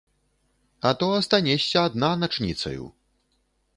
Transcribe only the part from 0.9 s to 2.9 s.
то астанешся адна начніцаю.